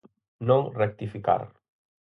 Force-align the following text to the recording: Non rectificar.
Non 0.47 0.63
rectificar. 0.81 1.41